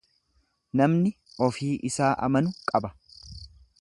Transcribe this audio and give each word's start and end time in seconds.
Namni 0.79 1.11
ofii 1.49 1.69
isaa 1.91 2.11
amanu 2.29 2.55
qaba. 2.73 2.95